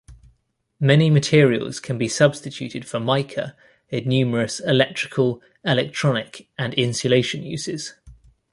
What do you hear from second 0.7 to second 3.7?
Many materials can be substituted for mica